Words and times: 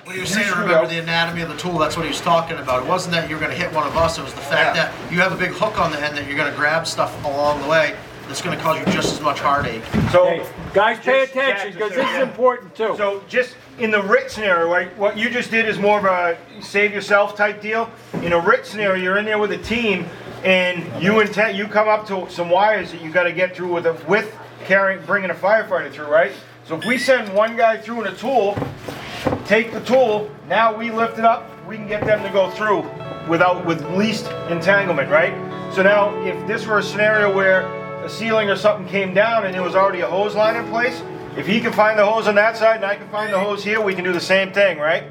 When 0.05 0.16
he 0.16 0.22
was 0.22 0.30
saying 0.30 0.50
remember 0.52 0.88
the 0.88 1.00
anatomy 1.00 1.42
of 1.42 1.50
the 1.50 1.58
tool, 1.58 1.78
that's 1.78 1.98
what 1.98 2.03
he 2.03 2.09
was 2.09 2.22
talking 2.22 2.58
about. 2.58 2.83
It 2.83 2.88
wasn't 2.89 3.16
that 3.16 3.30
you're 3.30 3.39
going 3.39 3.52
to 3.52 3.58
hit 3.58 3.73
one 3.73 3.86
of 3.86 3.98
us, 3.98 4.17
it 4.17 4.22
was 4.23 4.33
the 4.33 4.39
fact 4.39 4.78
Yeah. 4.78 4.86
that 4.92 5.11
you 5.11 5.20
have 5.20 5.33
a 5.33 5.38
big 5.38 5.52
hook 5.52 5.78
on 5.78 5.92
the 5.92 6.00
end 6.02 6.17
that 6.17 6.25
you're 6.25 6.38
going 6.38 6.50
to 6.50 6.58
grab 6.58 6.88
stuff 6.88 7.14
along 7.25 7.61
the 7.61 7.67
way 7.67 7.95
that's 8.28 8.42
going 8.42 8.58
to 8.58 8.64
cause 8.64 8.80
you 8.80 8.86
just 8.92 9.14
as 9.14 9.22
much 9.22 9.39
heartache. 9.39 9.83
So, 10.11 10.25
Hey, 10.25 10.45
guys, 10.73 11.00
pay 11.00 11.22
Just- 11.22 11.31
attention 11.31 11.67
yeah, 11.67 11.73
because 11.73 11.89
this 11.92 12.06
is 12.06 12.14
yeah. 12.14 12.22
important 12.23 12.75
too. 12.75 12.94
so 12.97 13.23
just 13.28 13.56
in 13.80 13.92
the 13.92 14.02
RIT 14.02 14.31
scenario, 14.31 14.70
right, 14.70 14.95
what 14.97 15.17
you 15.17 15.30
just 15.30 15.52
did 15.52 15.67
is 15.67 15.78
more 15.80 16.00
of 16.00 16.06
a 16.06 16.38
save 16.61 16.94
yourself 16.94 17.36
type 17.36 17.61
deal. 17.61 17.89
In 18.23 18.33
a 18.33 18.39
RIT 18.39 18.66
scenario, 18.66 19.02
you're 19.02 19.17
in 19.17 19.25
there 19.25 19.38
with 19.39 19.52
a 19.52 19.58
team, 19.58 20.05
and 20.44 20.83
you 21.02 21.20
intend 21.20 21.58
you 21.58 21.67
come 21.67 21.88
up 21.88 22.05
to 22.08 22.30
some 22.30 22.50
wires 22.50 22.92
that 22.92 23.02
you 23.02 23.11
got 23.11 23.23
to 23.23 23.31
get 23.31 23.55
through 23.55 23.73
with 23.73 23.86
a, 23.86 23.94
with 24.08 24.36
carrying 24.66 25.03
bringing 25.05 25.30
a 25.30 25.33
firefighter 25.36 25.92
through, 25.92 26.08
right? 26.08 26.31
So 26.66 26.75
if 26.75 26.86
we 26.86 26.98
send 26.98 27.33
one 27.33 27.55
guy 27.55 27.78
through 27.78 28.02
in 28.02 28.08
a 28.08 28.16
tool, 28.16 28.58
take 29.45 29.72
the 29.72 29.80
tool, 29.81 30.30
now 30.50 30.75
we 30.75 30.92
lift 30.92 31.17
it 31.17 31.23
up, 31.25 31.50
we 31.66 31.78
can 31.78 31.88
get 31.88 32.05
them 32.05 32.22
to 32.23 32.30
go 32.31 32.50
through 32.52 32.83
without 33.30 33.66
with 33.66 33.81
least 33.95 34.25
entanglement, 34.50 35.09
right? 35.09 35.33
So 35.73 35.81
now 35.83 36.14
if 36.23 36.45
this 36.48 36.66
were 36.66 36.80
a 36.80 36.83
scenario 36.83 37.33
where 37.33 37.64
a 38.08 38.09
ceiling 38.09 38.50
or 38.50 38.55
something 38.55 38.88
came 38.88 39.13
down 39.13 39.45
and 39.45 39.53
there 39.53 39.61
was 39.61 39.75
already 39.75 40.00
a 40.00 40.08
hose 40.08 40.33
line 40.33 40.55
in 40.55 40.66
place, 40.69 41.03
if 41.36 41.45
he 41.45 41.59
can 41.59 41.73
find 41.73 42.00
the 42.00 42.05
hose 42.05 42.27
on 42.27 42.36
that 42.36 42.55
side 42.55 42.77
and 42.77 42.86
I 42.86 42.95
can 42.95 43.09
find 43.09 43.33
the 43.33 43.39
hose 43.39 43.64
here, 43.64 43.81
we 43.81 43.94
can 43.94 44.05
do 44.05 44.14
the 44.14 44.19
same 44.19 44.54
thing, 44.54 44.80
right? 44.80 45.04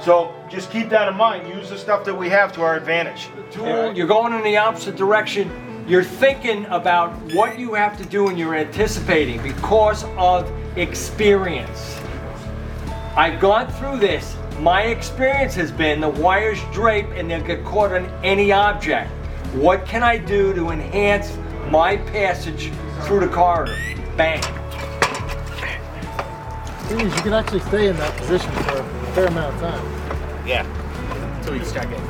So 0.00 0.32
just 0.48 0.70
keep 0.70 0.88
that 0.90 1.08
in 1.08 1.16
mind. 1.16 1.48
Use 1.48 1.70
the 1.70 1.76
stuff 1.76 2.04
that 2.04 2.14
we 2.14 2.28
have 2.28 2.52
to 2.52 2.62
our 2.62 2.76
advantage. 2.76 3.28
You're 3.54 4.06
going 4.06 4.32
in 4.32 4.44
the 4.44 4.56
opposite 4.56 4.94
direction. 4.94 5.50
You're 5.88 6.04
thinking 6.04 6.66
about 6.66 7.12
what 7.34 7.58
you 7.58 7.74
have 7.74 7.98
to 7.98 8.04
do 8.06 8.28
and 8.28 8.38
you're 8.38 8.54
anticipating 8.54 9.42
because 9.42 10.04
of 10.16 10.50
experience. 10.76 12.00
I've 13.16 13.40
gone 13.40 13.66
through 13.72 13.98
this. 13.98 14.36
My 14.60 14.82
experience 14.82 15.54
has 15.56 15.72
been 15.72 16.00
the 16.00 16.08
wires 16.08 16.60
drape 16.72 17.06
and 17.14 17.28
they'll 17.28 17.42
get 17.42 17.64
caught 17.64 17.92
on 17.92 18.06
any 18.22 18.52
object. 18.52 19.10
What 19.54 19.84
can 19.84 20.02
I 20.02 20.18
do 20.18 20.54
to 20.54 20.70
enhance 20.70 21.36
my 21.70 21.96
passage 21.96 22.70
through 23.02 23.20
the 23.20 23.28
corridor? 23.28 23.76
Bang. 24.16 24.42
Thing 26.86 27.00
is, 27.00 27.14
you 27.16 27.22
can 27.22 27.32
actually 27.32 27.60
stay 27.60 27.88
in 27.88 27.96
that 27.96 28.16
position 28.16 28.50
for 28.52 28.78
a 28.78 28.84
fair 29.14 29.26
amount 29.26 29.54
of 29.56 29.60
time. 29.60 30.46
Yeah. 30.46 30.64
Until 31.38 31.56
you 31.56 31.64
start 31.64 31.88
getting 31.90 32.04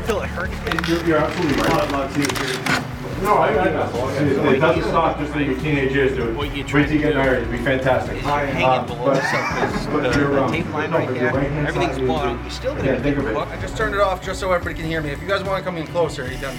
Until 0.00 0.22
it 0.22 0.28
hurts. 0.28 0.88
You're, 0.88 1.04
you're 1.06 1.18
absolutely 1.18 1.62
right. 1.62 2.88
No, 3.22 3.34
I, 3.34 3.48
I 3.48 3.64
know. 3.72 4.08
It, 4.10 4.54
it 4.54 4.58
doesn't 4.60 4.84
stop 4.84 5.18
just 5.18 5.34
like 5.34 5.46
your 5.46 5.58
teenage 5.58 5.92
years, 5.92 6.16
dude. 6.16 6.36
What 6.36 6.54
you 6.56 6.62
Wait 6.72 6.86
till 6.86 6.92
you 6.92 6.98
get 7.00 7.16
married, 7.16 7.38
it'd 7.42 7.50
be 7.50 7.58
fantastic. 7.58 8.16
is 8.16 8.22
you're 8.24 8.46
hanging 8.46 8.64
Uh, 8.64 8.86
below 8.86 9.04
but- 9.06 9.14
the 9.16 9.22
surface, 9.22 9.86
but 9.86 10.02
the- 10.12 10.42
um, 10.44 10.52
tape 10.52 10.72
line 10.72 10.90
right 10.92 11.08
there, 11.12 11.36
everything's 11.66 11.96
is- 11.98 12.02
blown 12.04 12.28
out. 12.28 12.40
You're 12.42 12.50
still 12.50 12.74
gonna 12.76 12.86
yeah, 12.86 12.92
get 12.94 13.02
think 13.02 13.18
of 13.18 13.26
it. 13.26 13.36
I 13.36 13.60
just 13.60 13.76
turned 13.76 13.94
it 13.94 14.00
off 14.00 14.22
just 14.24 14.38
so 14.40 14.52
everybody 14.52 14.80
can 14.80 14.88
hear 14.88 15.02
me. 15.02 15.10
If 15.10 15.20
you 15.20 15.28
guys 15.28 15.42
want 15.42 15.58
to 15.58 15.64
come 15.64 15.76
in 15.76 15.86
closer, 15.88 16.30
you 16.30 16.38
can. 16.38 16.56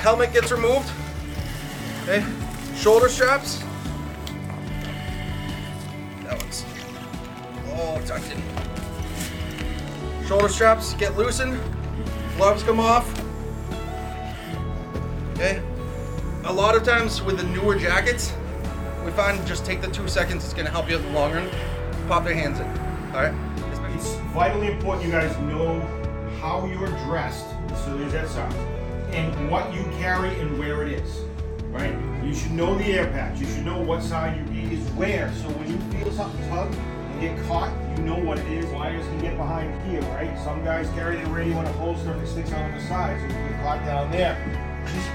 Helmet 0.00 0.32
gets 0.32 0.50
removed. 0.50 0.90
Okay. 2.04 2.24
Shoulder 2.74 3.10
straps. 3.10 3.62
That 6.24 6.42
one's 6.42 6.64
all 7.74 8.00
tucked 8.06 8.32
in. 8.32 8.42
Shoulder 10.26 10.48
straps 10.48 10.94
get 10.94 11.18
loosened. 11.18 11.60
Gloves 12.38 12.62
come 12.62 12.80
off. 12.80 13.06
Okay. 15.34 15.62
A 16.44 16.52
lot 16.52 16.74
of 16.74 16.82
times 16.82 17.20
with 17.20 17.36
the 17.36 17.44
newer 17.44 17.76
jackets, 17.76 18.32
we 19.04 19.10
find 19.10 19.46
just 19.46 19.66
take 19.66 19.82
the 19.82 19.88
two 19.88 20.08
seconds. 20.08 20.44
It's 20.44 20.54
gonna 20.54 20.70
help 20.70 20.88
you 20.88 20.96
in 20.96 21.02
the 21.02 21.10
long 21.10 21.34
run. 21.34 21.50
Pop 22.08 22.24
their 22.24 22.34
hands 22.34 22.58
in. 22.58 22.66
All 23.14 23.22
right. 23.22 23.34
It's 23.94 24.14
vitally 24.32 24.68
important 24.72 25.04
you 25.04 25.12
guys 25.12 25.36
know 25.40 25.78
how 26.40 26.64
you're 26.64 26.88
dressed, 27.04 27.46
so 27.84 27.98
there's 27.98 28.12
that 28.12 28.28
sound, 28.28 28.54
and 29.12 29.50
what 29.50 29.72
you 29.72 29.82
carry 29.98 30.38
and 30.40 30.58
where 30.58 30.82
it 30.86 30.92
is, 30.92 31.20
right? 31.70 31.94
You 32.24 32.34
should 32.34 32.52
know 32.52 32.76
the 32.76 32.84
air 32.84 33.06
patch. 33.08 33.40
You 33.40 33.46
should 33.46 33.64
know 33.64 33.80
what 33.80 34.02
side 34.02 34.36
your 34.36 34.46
bead 34.46 34.72
is 34.72 34.86
where. 34.90 35.32
So 35.34 35.48
when 35.50 35.70
you 35.70 35.78
feel 35.90 36.12
something 36.12 36.48
tug 36.48 36.72
and 36.72 37.20
get 37.20 37.46
caught, 37.46 37.72
you 37.96 38.04
know 38.04 38.18
what 38.18 38.38
it 38.38 38.46
is. 38.46 38.66
Wires 38.66 39.04
can 39.04 39.20
get 39.20 39.36
behind 39.36 39.90
here, 39.90 40.02
right? 40.12 40.38
Some 40.44 40.62
guys 40.64 40.88
carry 40.90 41.16
their 41.16 41.26
radio 41.28 41.58
in 41.60 41.66
a 41.66 41.72
holster 41.72 42.12
and 42.12 42.22
it 42.22 42.26
sticks 42.26 42.52
out 42.52 42.62
on 42.62 42.72
the 42.72 42.86
side, 42.86 43.18
so 43.20 43.26
you 43.26 43.48
get 43.48 43.62
caught 43.62 43.84
down 43.84 44.10
there. 44.10 44.36
Just 44.86 45.10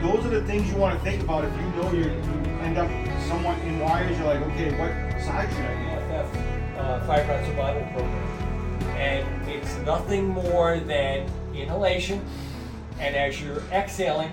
those 0.00 0.24
are 0.24 0.30
the 0.30 0.42
things 0.44 0.66
you 0.70 0.76
want 0.76 0.98
to 0.98 1.04
think 1.04 1.22
about 1.22 1.44
if 1.44 1.54
you 1.54 1.66
know 1.76 1.92
you're, 1.92 2.12
you 2.12 2.50
end 2.62 2.78
up 2.78 2.88
somewhat 3.28 3.58
in 3.60 3.78
wires. 3.78 4.16
You're 4.18 4.28
like, 4.28 4.40
okay, 4.52 4.70
what 4.78 5.22
side 5.22 5.50
should 5.50 5.64
I 5.64 5.74
be? 5.74 5.90
FF 6.00 6.50
uh, 6.78 7.00
Firefighter 7.06 7.46
Survival 7.46 7.82
Program. 7.92 8.40
And 8.96 9.48
it's 9.48 9.76
nothing 9.78 10.28
more 10.28 10.78
than 10.80 11.28
inhalation, 11.54 12.24
and 13.00 13.16
as 13.16 13.42
you're 13.42 13.62
exhaling, 13.72 14.30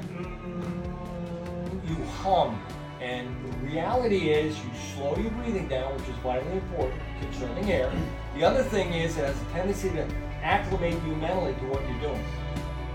you 1.88 1.96
hum. 2.22 2.62
And 3.02 3.28
the 3.46 3.58
reality 3.68 4.30
is, 4.30 4.58
you 4.58 4.72
slow 4.94 5.16
your 5.16 5.32
breathing 5.32 5.68
down, 5.70 5.94
which 5.94 6.10
is 6.10 6.16
vitally 6.18 6.58
important, 6.58 7.02
concerning 7.22 7.72
air. 7.72 7.92
The 8.36 8.44
other 8.44 8.64
thing 8.64 8.94
is, 8.94 9.18
it 9.18 9.26
has 9.26 9.42
a 9.42 9.46
tendency 9.54 9.90
to 9.92 10.06
acclimate 10.44 11.02
you 11.06 11.16
mentally 11.16 11.54
to 11.54 11.66
what 11.68 11.82
you're 11.88 12.12
doing. 12.12 12.24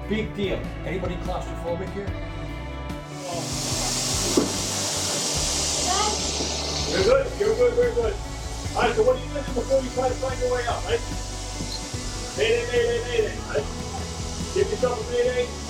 Big 0.08 0.34
deal. 0.34 0.60
Anybody 0.84 1.14
claustrophobic 1.24 1.88
here? 1.94 2.06
You're 6.92 7.04
good. 7.04 7.32
You're 7.40 7.54
good. 7.56 7.76
We're 7.78 7.94
good. 7.94 8.14
All 8.76 8.82
right. 8.82 8.94
So 8.94 9.02
what 9.04 9.16
are 9.16 9.20
you 9.20 9.28
do 9.32 9.52
before 9.54 9.80
you 9.80 9.90
try 9.90 10.08
to 10.08 10.14
find 10.14 10.38
your 10.40 10.52
way 10.52 10.66
out, 10.66 10.84
right? 10.84 11.00
Mayday, 12.36 12.66
mayday, 12.68 13.00
mayday. 13.08 13.36
Right? 13.48 13.64
Give 14.52 14.68
yourself 14.68 15.00
a 15.00 15.12
mayday. 15.12 15.61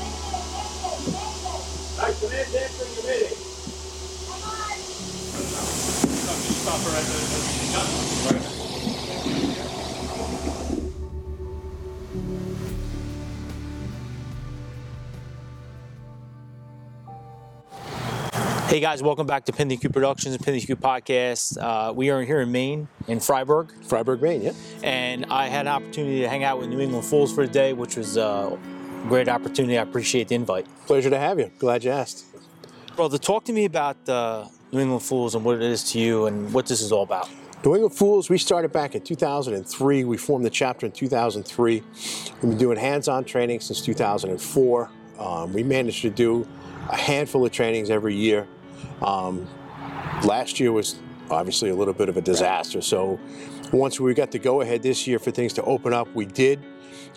All 2.02 2.08
right. 2.08 2.16
So 2.16 2.26
answering 2.26 2.94
your 2.94 3.04
mayday. 3.06 3.28
Stop 6.58 6.80
her 6.80 6.96
at 6.98 7.04
the. 7.06 7.22
Hey 18.68 18.80
guys, 18.80 19.00
welcome 19.02 19.26
back 19.28 19.44
to 19.44 19.52
the 19.52 19.76
Q 19.76 19.90
Productions 19.90 20.34
and 20.34 20.44
the 20.44 20.60
Q 20.60 20.74
Podcast. 20.74 21.56
Uh, 21.60 21.92
we 21.92 22.10
are 22.10 22.24
here 22.24 22.40
in 22.40 22.50
Maine, 22.50 22.88
in 23.06 23.18
Fryeburg, 23.18 23.70
Fryeburg, 23.86 24.20
Maine, 24.20 24.42
yeah. 24.42 24.52
and 24.82 25.26
I 25.26 25.46
had 25.46 25.66
an 25.66 25.72
opportunity 25.72 26.22
to 26.22 26.28
hang 26.28 26.42
out 26.42 26.58
with 26.58 26.68
New 26.68 26.80
England 26.80 27.04
Fools 27.04 27.32
for 27.32 27.42
a 27.42 27.46
day, 27.46 27.74
which 27.74 27.96
was 27.96 28.16
uh, 28.16 28.56
great 29.08 29.28
opportunity. 29.28 29.78
I 29.78 29.82
appreciate 29.82 30.28
the 30.28 30.34
invite. 30.34 30.66
Pleasure 30.86 31.10
to 31.10 31.18
have 31.18 31.38
you. 31.38 31.50
Glad 31.58 31.84
you 31.84 31.90
asked. 31.90 32.24
Brother, 32.96 33.18
talk 33.18 33.44
to 33.44 33.52
me 33.52 33.64
about 33.64 33.96
uh, 34.08 34.46
New 34.70 34.80
England 34.80 35.02
Fools 35.02 35.34
and 35.34 35.44
what 35.44 35.56
it 35.56 35.62
is 35.62 35.82
to 35.92 35.98
you 35.98 36.26
and 36.26 36.52
what 36.52 36.66
this 36.66 36.80
is 36.80 36.92
all 36.92 37.02
about. 37.02 37.28
New 37.64 37.74
England 37.74 37.94
Fools, 37.94 38.28
we 38.28 38.38
started 38.38 38.72
back 38.72 38.94
in 38.94 39.02
2003. 39.02 40.04
We 40.04 40.16
formed 40.16 40.44
the 40.44 40.50
chapter 40.50 40.86
in 40.86 40.92
2003. 40.92 41.82
We've 41.82 42.40
been 42.40 42.58
doing 42.58 42.76
hands 42.76 43.08
on 43.08 43.24
training 43.24 43.60
since 43.60 43.80
2004. 43.80 44.90
Um, 45.18 45.52
we 45.52 45.62
managed 45.62 46.02
to 46.02 46.10
do 46.10 46.46
a 46.88 46.96
handful 46.96 47.44
of 47.44 47.52
trainings 47.52 47.88
every 47.88 48.14
year. 48.14 48.48
Um, 49.00 49.48
last 50.24 50.58
year 50.58 50.72
was 50.72 50.96
obviously 51.30 51.70
a 51.70 51.74
little 51.74 51.94
bit 51.94 52.08
of 52.08 52.16
a 52.16 52.20
disaster. 52.20 52.80
So 52.80 53.18
once 53.72 53.98
we 54.00 54.12
got 54.14 54.30
the 54.30 54.38
go 54.38 54.60
ahead 54.60 54.82
this 54.82 55.06
year 55.06 55.18
for 55.18 55.30
things 55.30 55.52
to 55.54 55.62
open 55.64 55.92
up, 55.92 56.08
we 56.14 56.26
did. 56.26 56.60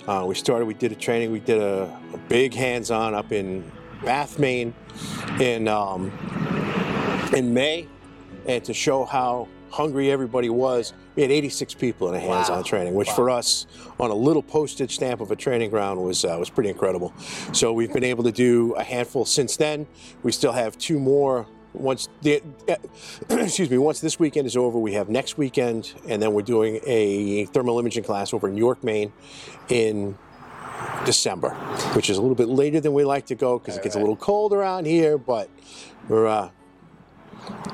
Uh, 0.08 0.24
we 0.28 0.36
started, 0.36 0.66
we 0.66 0.74
did 0.74 0.92
a 0.92 0.96
training, 0.96 1.32
we 1.32 1.40
did 1.40 1.60
a, 1.62 1.84
a 2.14 2.18
big 2.30 2.54
hands 2.54 2.92
on 2.92 3.14
up 3.16 3.32
in 3.32 3.70
Bath, 4.04 4.38
Maine 4.40 4.74
in, 5.40 5.68
um, 5.68 6.12
in 7.36 7.54
May. 7.54 7.88
And 8.48 8.64
to 8.66 8.74
show 8.74 9.06
how 9.06 9.48
hungry 9.72 10.12
everybody 10.12 10.50
was, 10.50 10.94
we 11.16 11.24
had 11.24 11.32
86 11.32 11.74
people 11.76 12.08
in 12.10 12.16
a 12.16 12.20
hands 12.20 12.50
on 12.50 12.58
Wow. 12.58 12.64
training, 12.64 12.94
which 12.94 13.08
Wow. 13.10 13.16
for 13.16 13.30
us 13.32 13.66
on 14.00 14.12
a 14.12 14.16
little 14.16 14.44
postage 14.44 14.96
stamp 14.96 15.22
of 15.22 15.32
a 15.32 15.36
training 15.36 15.70
ground 15.70 16.00
was, 16.02 16.24
uh, 16.24 16.36
was 16.38 16.50
pretty 16.50 16.70
incredible. 16.70 17.14
So 17.52 17.74
we've 17.74 17.92
been 17.92 18.04
able 18.04 18.24
to 18.26 18.32
do 18.32 18.74
a 18.74 18.84
handful 18.84 19.26
since 19.26 19.58
then. 19.58 19.88
We 20.24 20.32
still 20.32 20.52
have 20.52 20.78
two 20.78 21.00
more 21.00 21.48
once 21.76 22.10
the 22.22 22.42
excuse 23.30 23.70
me 23.70 23.78
once 23.78 24.00
this 24.00 24.20
weekend 24.20 24.48
is 24.48 24.58
over 24.58 24.80
we 24.80 24.94
have 24.94 25.10
next 25.10 25.38
weekend 25.38 25.94
and 26.08 26.22
then 26.22 26.34
we're 26.34 26.42
doing 26.42 26.80
a 26.86 27.46
thermal 27.46 27.80
imaging 27.80 28.04
class 28.04 28.34
over 28.34 28.48
in 28.48 28.58
york 28.58 28.84
maine 28.84 29.12
in 29.70 30.18
december 31.06 31.52
which 31.94 32.10
is 32.10 32.18
a 32.18 32.22
little 32.22 32.36
bit 32.36 32.48
later 32.50 32.80
than 32.80 32.94
we 32.94 33.04
like 33.04 33.26
to 33.26 33.36
go 33.36 33.60
because 33.60 33.78
it 33.78 33.84
gets 33.84 33.96
a 33.96 34.00
little 34.00 34.16
cold 34.16 34.54
around 34.54 34.86
here 34.86 35.18
but 35.18 35.50
we're 36.08 36.28
uh 36.28 36.50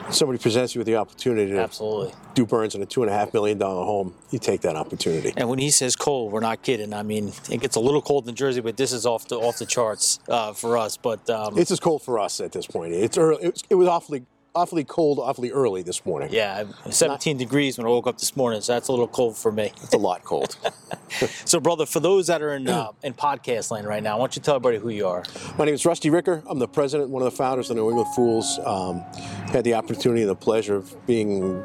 somebody 0.09 0.37
presents 0.39 0.75
you 0.75 0.79
with 0.79 0.87
the 0.87 0.95
opportunity 0.95 1.51
to 1.51 1.59
Absolutely. 1.59 2.13
do 2.33 2.45
burns 2.45 2.75
in 2.75 2.81
a 2.81 2.85
two 2.85 3.01
and 3.01 3.09
a 3.09 3.13
half 3.13 3.33
million 3.33 3.57
dollar 3.57 3.85
home 3.85 4.13
you 4.31 4.39
take 4.39 4.61
that 4.61 4.75
opportunity 4.75 5.33
And 5.37 5.49
when 5.49 5.59
he 5.59 5.71
says 5.71 5.95
cold, 5.95 6.31
we're 6.31 6.39
not 6.41 6.61
kidding. 6.63 6.93
I 6.93 7.03
mean, 7.03 7.31
it 7.49 7.61
gets 7.61 7.75
a 7.75 7.79
little 7.79 8.01
cold 8.01 8.27
in 8.27 8.35
Jersey, 8.35 8.61
but 8.61 8.77
this 8.77 8.91
is 8.91 9.05
off 9.05 9.27
the 9.27 9.37
off 9.37 9.57
the 9.57 9.65
charts 9.65 10.19
uh, 10.27 10.53
for 10.53 10.77
us. 10.77 10.97
But 10.97 11.29
um, 11.29 11.57
it's 11.57 11.71
as 11.71 11.79
cold 11.79 12.01
for 12.01 12.19
us 12.19 12.39
at 12.41 12.51
this 12.51 12.67
point 12.67 12.93
it's 12.93 13.17
early 13.17 13.43
it 13.43 13.51
was, 13.51 13.63
it 13.69 13.75
was 13.75 13.87
awfully 13.87 14.23
awfully 14.53 14.83
cold 14.83 15.17
awfully 15.17 15.49
early 15.51 15.81
this 15.81 16.05
morning 16.05 16.27
yeah, 16.29 16.65
17 16.89 17.37
degrees 17.37 17.77
when 17.77 17.87
I 17.87 17.89
woke 17.89 18.05
up 18.07 18.17
this 18.17 18.35
morning, 18.35 18.59
so 18.59 18.73
that's 18.73 18.89
a 18.89 18.91
little 18.91 19.07
cold 19.07 19.37
for 19.37 19.49
me. 19.49 19.71
it's 19.81 19.93
a 19.93 19.97
lot 19.97 20.23
cold 20.25 20.57
So, 21.45 21.59
brother, 21.59 21.85
for 21.85 21.99
those 21.99 22.27
that 22.27 22.41
are 22.41 22.53
in 22.53 22.67
uh, 22.67 22.91
in 23.03 23.13
podcast 23.13 23.71
land 23.71 23.85
right 23.87 24.01
now, 24.01 24.17
why 24.17 24.23
don't 24.23 24.35
you 24.35 24.41
tell 24.41 24.55
everybody 24.55 24.77
who 24.77 24.89
you 24.89 25.07
are? 25.07 25.23
My 25.57 25.65
name 25.65 25.73
is 25.73 25.85
Rusty 25.85 26.09
Ricker. 26.09 26.41
I'm 26.47 26.57
the 26.59 26.67
president, 26.69 27.09
one 27.09 27.21
of 27.21 27.29
the 27.31 27.35
founders 27.35 27.69
of 27.69 27.75
the 27.75 27.81
New 27.81 27.89
England 27.89 28.13
Fools. 28.15 28.59
Um, 28.65 29.03
had 29.51 29.63
the 29.63 29.73
opportunity 29.73 30.21
and 30.21 30.29
the 30.29 30.35
pleasure 30.35 30.75
of 30.75 30.95
being 31.05 31.61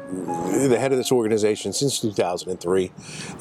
the 0.69 0.77
head 0.79 0.91
of 0.91 0.97
this 0.97 1.11
organization 1.11 1.73
since 1.73 1.99
2003, 1.99 2.91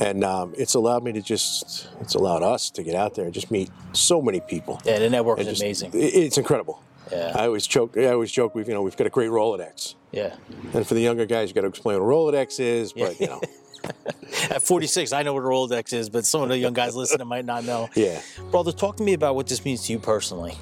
and 0.00 0.24
um, 0.24 0.54
it's 0.56 0.74
allowed 0.74 1.02
me 1.04 1.12
to 1.12 1.20
just, 1.20 1.88
it's 2.00 2.14
allowed 2.14 2.42
us 2.42 2.70
to 2.70 2.82
get 2.82 2.94
out 2.94 3.14
there 3.14 3.24
and 3.24 3.34
just 3.34 3.50
meet 3.50 3.70
so 3.92 4.22
many 4.22 4.40
people. 4.40 4.80
Yeah, 4.84 4.98
the 4.98 5.10
network 5.10 5.38
is 5.40 5.46
just- 5.46 5.60
amazing. 5.62 5.90
It's 5.94 6.38
incredible. 6.38 6.82
Yeah. 7.10 7.32
I 7.36 7.46
always 7.46 7.66
joke. 7.68 7.96
I 7.96 8.06
always 8.06 8.32
joke. 8.32 8.56
We've 8.56 8.66
you 8.66 8.74
know 8.74 8.82
we've 8.82 8.96
got 8.96 9.06
a 9.06 9.10
great 9.10 9.30
Rolodex, 9.30 9.94
Yeah. 10.10 10.34
and 10.74 10.84
for 10.84 10.94
the 10.94 11.00
younger 11.00 11.24
guys, 11.24 11.48
you 11.48 11.54
got 11.54 11.60
to 11.60 11.68
explain 11.68 11.98
what 12.00 12.04
a 12.04 12.08
Rolodex 12.08 12.58
is. 12.58 12.92
But 12.92 13.20
you 13.20 13.28
know, 13.28 13.40
At 14.50 14.62
46, 14.62 15.12
I 15.12 15.22
know 15.22 15.32
what 15.34 15.44
a 15.44 15.46
Rolodex 15.46 15.92
is, 15.92 16.08
but 16.10 16.24
some 16.24 16.42
of 16.42 16.48
the 16.48 16.58
young 16.58 16.72
guys 16.72 16.96
listening 16.96 17.28
might 17.28 17.44
not 17.44 17.64
know. 17.64 17.88
yeah. 17.94 18.20
Brother, 18.50 18.72
talk 18.72 18.96
to 18.96 19.04
me 19.04 19.12
about 19.12 19.36
what 19.36 19.46
this 19.46 19.64
means 19.64 19.86
to 19.86 19.92
you 19.92 20.00
personally. 20.00 20.56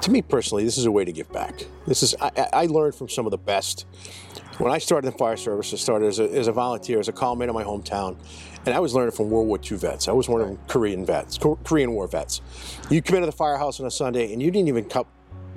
To 0.00 0.10
me 0.10 0.22
personally, 0.22 0.64
this 0.64 0.78
is 0.78 0.84
a 0.86 0.90
way 0.90 1.04
to 1.04 1.12
give 1.12 1.30
back. 1.32 1.64
This 1.86 2.02
is 2.02 2.14
I, 2.20 2.30
I 2.52 2.66
learned 2.66 2.94
from 2.94 3.08
some 3.08 3.26
of 3.26 3.30
the 3.30 3.38
best. 3.38 3.86
When 4.58 4.70
I 4.70 4.78
started 4.78 5.08
in 5.08 5.14
fire 5.16 5.38
service, 5.38 5.72
I 5.72 5.76
started 5.76 6.06
as 6.08 6.18
a, 6.18 6.24
as 6.30 6.46
a 6.46 6.52
volunteer, 6.52 6.98
as 7.00 7.08
a 7.08 7.12
callman 7.12 7.48
in 7.48 7.54
my 7.54 7.64
hometown, 7.64 8.16
and 8.66 8.74
I 8.74 8.78
was 8.78 8.94
learning 8.94 9.12
from 9.12 9.30
World 9.30 9.46
War 9.48 9.58
II 9.58 9.78
vets. 9.78 10.06
I 10.06 10.12
was 10.12 10.28
one 10.28 10.42
of 10.42 10.48
them 10.48 10.58
Korean 10.68 11.06
vets, 11.06 11.38
Ko- 11.38 11.58
Korean 11.64 11.92
War 11.92 12.06
vets. 12.06 12.42
You 12.90 13.00
come 13.00 13.16
into 13.16 13.26
the 13.26 13.32
firehouse 13.32 13.80
on 13.80 13.86
a 13.86 13.90
Sunday, 13.90 14.32
and 14.34 14.42
you 14.42 14.50
didn't 14.50 14.68
even 14.68 14.84
cup, 14.84 15.06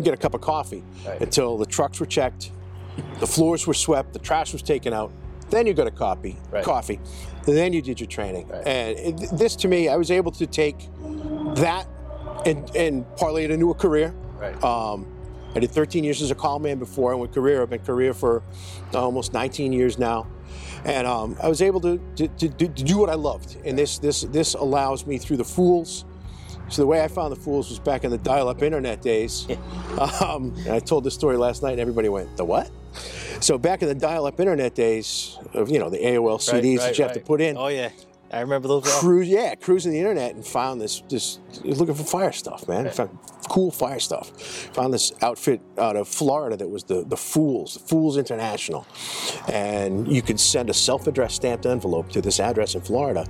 get 0.01 0.13
a 0.13 0.17
cup 0.17 0.33
of 0.33 0.39
coffee 0.41 0.83
Right. 1.05 1.19
until 1.21 1.57
the 1.57 1.65
trucks 1.65 1.99
were 1.99 2.05
checked, 2.05 2.51
the 3.19 3.27
floors 3.27 3.67
were 3.67 3.73
swept, 3.73 4.13
the 4.13 4.19
trash 4.19 4.53
was 4.53 4.61
taken 4.61 4.93
out. 4.93 5.11
Then 5.49 5.67
you 5.67 5.73
got 5.73 5.87
a 5.87 5.91
copy, 5.91 6.37
Right. 6.49 6.63
coffee. 6.63 6.99
And 7.45 7.57
then 7.57 7.73
you 7.73 7.81
did 7.81 7.99
your 7.99 8.07
training. 8.07 8.47
Right. 8.47 8.65
And 8.65 8.97
it, 9.21 9.29
this, 9.33 9.57
to 9.57 9.67
me, 9.67 9.89
I 9.89 9.97
was 9.97 10.11
able 10.11 10.31
to 10.31 10.47
take 10.47 10.77
that 11.55 11.87
and, 12.45 12.73
and 12.73 13.15
parlay 13.17 13.43
it 13.43 13.51
into 13.51 13.69
a 13.69 13.73
career. 13.73 14.15
Right. 14.39 14.61
Um, 14.63 15.05
I 15.55 15.59
did 15.59 15.71
13 15.71 16.03
years 16.03 16.21
as 16.21 16.31
a 16.31 16.35
call 16.35 16.59
man 16.59 16.79
before 16.79 17.11
I 17.11 17.15
went 17.15 17.33
career. 17.33 17.61
I've 17.61 17.69
been 17.69 17.79
career 17.79 18.13
for 18.13 18.41
almost 18.93 19.33
19 19.33 19.71
years 19.71 19.99
now, 19.99 20.25
and 20.83 21.05
um, 21.05 21.37
I 21.41 21.47
was 21.47 21.61
able 21.61 21.79
to, 21.81 21.99
to, 22.15 22.27
to, 22.27 22.49
to 22.49 22.67
do 22.67 22.97
what 22.97 23.09
I 23.09 23.13
loved. 23.15 23.57
And 23.63 23.77
this 23.77 23.99
this 23.99 24.21
this 24.21 24.55
allows 24.55 25.05
me 25.05 25.17
through 25.19 25.37
the 25.37 25.43
fools. 25.45 26.05
So 26.69 26.81
the 26.81 26.87
way 26.87 27.03
I 27.03 27.07
found 27.07 27.31
the 27.31 27.39
fools 27.39 27.69
was 27.69 27.77
back 27.77 28.03
in 28.03 28.09
the 28.09 28.17
dial-up 28.17 28.63
internet 28.63 29.01
days. 29.01 29.47
Um, 30.21 30.55
and 30.65 30.69
I 30.69 30.79
told 30.79 31.03
this 31.03 31.13
story 31.13 31.37
last 31.37 31.61
night, 31.61 31.73
and 31.73 31.79
everybody 31.79 32.09
went, 32.09 32.35
"The 32.35 32.45
what?" 32.45 32.71
So 33.41 33.59
back 33.59 33.83
in 33.83 33.87
the 33.87 33.95
dial-up 33.95 34.39
internet 34.39 34.73
days 34.73 35.37
of 35.53 35.69
you 35.69 35.77
know 35.77 35.91
the 35.91 35.99
AOL 35.99 36.39
CDs 36.39 36.79
that 36.79 36.97
you 36.97 37.03
have 37.03 37.13
to 37.13 37.19
put 37.19 37.41
in, 37.41 37.57
Oh, 37.57 37.67
yeah. 37.67 37.89
I 38.33 38.41
remember 38.41 38.67
those. 38.67 38.91
cruise, 38.99 39.27
yeah, 39.27 39.55
cruising 39.55 39.91
the 39.91 39.99
internet 39.99 40.33
and 40.35 40.45
found 40.45 40.81
this, 40.81 41.01
this 41.07 41.39
looking 41.63 41.95
for 41.95 42.03
fire 42.03 42.31
stuff, 42.31 42.67
man. 42.67 42.89
Found 42.89 43.17
cool 43.49 43.71
fire 43.71 43.99
stuff. 43.99 44.31
Found 44.73 44.93
this 44.93 45.13
outfit 45.21 45.61
out 45.77 45.95
of 45.95 46.07
Florida 46.07 46.57
that 46.57 46.69
was 46.69 46.83
the 46.85 47.03
the 47.05 47.17
Fools, 47.17 47.77
Fools 47.87 48.17
International, 48.17 48.87
and 49.47 50.11
you 50.11 50.21
could 50.21 50.39
send 50.39 50.69
a 50.69 50.73
self-addressed 50.73 51.35
stamped 51.35 51.65
envelope 51.65 52.09
to 52.09 52.21
this 52.21 52.39
address 52.39 52.73
in 52.75 52.81
Florida, 52.81 53.25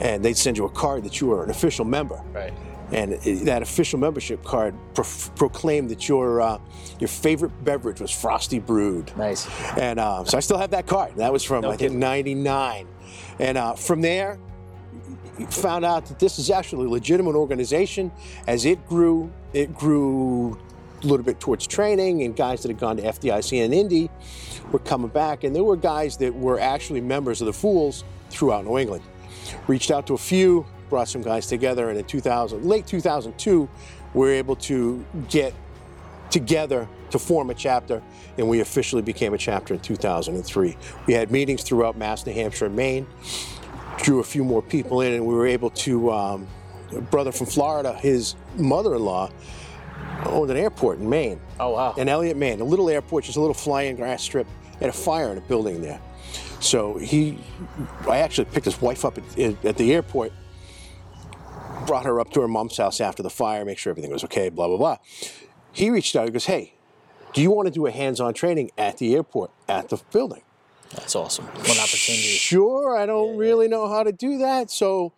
and 0.00 0.24
they'd 0.24 0.36
send 0.36 0.58
you 0.58 0.64
a 0.64 0.70
card 0.70 1.04
that 1.04 1.20
you 1.20 1.28
were 1.28 1.44
an 1.44 1.50
official 1.50 1.84
member. 1.84 2.20
Right. 2.32 2.52
And 2.90 3.12
that 3.46 3.60
official 3.60 3.98
membership 3.98 4.42
card 4.42 4.74
pro- 4.94 5.04
proclaimed 5.36 5.90
that 5.90 6.08
your 6.08 6.40
uh, 6.40 6.58
your 6.98 7.08
favorite 7.08 7.52
beverage 7.62 8.00
was 8.00 8.10
Frosty 8.10 8.58
Brewed. 8.58 9.14
Nice. 9.16 9.46
And 9.76 10.00
uh, 10.00 10.24
so 10.24 10.38
I 10.38 10.40
still 10.40 10.58
have 10.58 10.70
that 10.70 10.86
card. 10.86 11.16
That 11.16 11.32
was 11.32 11.44
from 11.44 11.62
No 11.62 11.70
I 11.70 11.76
think 11.76 11.92
'99. 11.92 12.88
And 13.38 13.58
uh, 13.58 13.74
from 13.74 14.00
there, 14.00 14.40
found 15.46 15.84
out 15.84 16.06
that 16.06 16.18
this 16.18 16.38
is 16.38 16.50
actually 16.50 16.86
a 16.86 16.90
legitimate 16.90 17.34
organization. 17.34 18.10
As 18.46 18.64
it 18.64 18.86
grew, 18.88 19.32
it 19.52 19.74
grew 19.74 20.58
a 21.02 21.06
little 21.06 21.24
bit 21.24 21.38
towards 21.40 21.66
training, 21.66 22.22
and 22.22 22.36
guys 22.36 22.62
that 22.62 22.68
had 22.68 22.78
gone 22.78 22.96
to 22.96 23.02
FDIC 23.02 23.64
and 23.64 23.72
Indy 23.72 24.10
were 24.72 24.80
coming 24.80 25.08
back. 25.08 25.44
And 25.44 25.54
there 25.54 25.64
were 25.64 25.76
guys 25.76 26.16
that 26.18 26.34
were 26.34 26.58
actually 26.58 27.00
members 27.00 27.40
of 27.40 27.46
the 27.46 27.52
Fools 27.52 28.04
throughout 28.30 28.64
New 28.64 28.78
England. 28.78 29.04
Reached 29.66 29.90
out 29.90 30.06
to 30.08 30.14
a 30.14 30.18
few, 30.18 30.66
brought 30.90 31.08
some 31.08 31.22
guys 31.22 31.46
together, 31.46 31.88
and 31.88 31.98
in 31.98 32.04
2000, 32.04 32.64
late 32.64 32.86
2002, 32.86 33.68
we 34.14 34.20
were 34.20 34.32
able 34.32 34.56
to 34.56 35.04
get 35.28 35.54
together 36.30 36.88
to 37.10 37.18
form 37.18 37.50
a 37.50 37.54
chapter, 37.54 38.02
and 38.36 38.48
we 38.48 38.60
officially 38.60 39.02
became 39.02 39.32
a 39.32 39.38
chapter 39.38 39.74
in 39.74 39.80
2003. 39.80 40.76
We 41.06 41.14
had 41.14 41.30
meetings 41.30 41.62
throughout 41.62 41.96
Mass, 41.96 42.26
New 42.26 42.32
Hampshire, 42.32 42.66
and 42.66 42.76
Maine, 42.76 43.06
drew 43.98 44.20
a 44.20 44.24
few 44.24 44.44
more 44.44 44.62
people 44.62 45.00
in, 45.02 45.12
and 45.14 45.26
we 45.26 45.34
were 45.34 45.46
able 45.46 45.70
to. 45.70 46.10
Um, 46.12 46.46
a 46.96 47.02
brother 47.02 47.32
from 47.32 47.46
Florida, 47.46 47.92
his 47.92 48.34
mother-in-law 48.56 49.30
owned 50.24 50.50
an 50.50 50.56
airport 50.56 50.98
in 50.98 51.06
Maine, 51.10 51.38
Oh, 51.60 51.72
wow. 51.72 51.92
in 51.98 52.08
Eliot, 52.08 52.34
Maine, 52.38 52.62
a 52.62 52.64
little 52.64 52.88
airport, 52.88 53.24
just 53.24 53.36
a 53.36 53.40
little 53.40 53.52
flying 53.52 53.94
grass 53.94 54.22
strip, 54.22 54.46
and 54.80 54.88
a 54.88 54.92
fire 54.92 55.30
in 55.30 55.36
a 55.36 55.42
building 55.42 55.82
there. 55.82 56.00
So 56.60 56.96
he, 56.96 57.36
I 58.08 58.20
actually 58.20 58.46
picked 58.46 58.64
his 58.64 58.80
wife 58.80 59.04
up 59.04 59.18
at, 59.18 59.64
at 59.66 59.76
the 59.76 59.92
airport, 59.92 60.32
brought 61.86 62.06
her 62.06 62.20
up 62.20 62.30
to 62.32 62.40
her 62.40 62.48
mom's 62.48 62.78
house 62.78 63.02
after 63.02 63.22
the 63.22 63.28
fire, 63.30 63.66
make 63.66 63.76
sure 63.76 63.90
everything 63.90 64.10
was 64.10 64.24
okay, 64.24 64.48
blah, 64.48 64.66
blah, 64.68 64.78
blah. 64.78 64.96
He 65.72 65.90
reached 65.90 66.16
out, 66.16 66.24
he 66.24 66.30
goes, 66.30 66.46
Hey, 66.46 66.72
do 67.34 67.42
you 67.42 67.50
want 67.50 67.66
to 67.68 67.72
do 67.72 67.84
a 67.84 67.90
hands 67.90 68.18
on 68.18 68.32
training 68.32 68.70
at 68.78 68.96
the 68.96 69.14
airport, 69.14 69.50
at 69.68 69.90
the 69.90 70.00
building? 70.10 70.40
That's 70.94 71.14
awesome. 71.14 71.46
What 71.46 71.78
opportunity. 71.78 72.22
Sure, 72.22 72.96
I 72.96 73.06
don't 73.06 73.36
really 73.36 73.68
know 73.68 73.88
how 73.88 74.02
to 74.02 74.12
do 74.12 74.38
that. 74.38 74.70
So 74.70 75.12